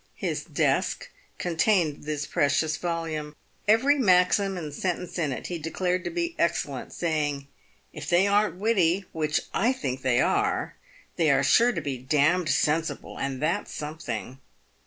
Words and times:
His 0.15 0.43
desk 0.43 1.09
contained 1.37 2.05
this 2.05 2.25
precious 2.25 2.75
volume. 2.75 3.35
Every 3.67 3.99
maxim 3.99 4.57
and 4.57 4.73
sentence 4.73 5.19
in 5.19 5.31
it 5.31 5.45
he 5.45 5.59
declared 5.59 6.03
to 6.05 6.09
be 6.09 6.33
excel 6.39 6.73
lent, 6.73 6.91
saying," 6.91 7.47
If 7.93 8.09
they 8.09 8.25
arn't 8.25 8.55
witty— 8.55 9.05
which 9.21 9.41
I 9.53 9.71
think 9.71 10.01
they 10.01 10.19
are— 10.19 10.75
they 11.17 11.29
are 11.29 11.43
sure 11.43 11.71
to 11.71 11.81
be 11.81 11.99
d— 11.99 12.17
d 12.45 12.51
sensible, 12.51 13.19
and 13.19 13.39
that's 13.39 13.75
something." 13.75 14.39